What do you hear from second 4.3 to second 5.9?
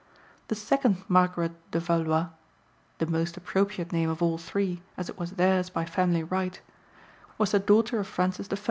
three, as it was theirs by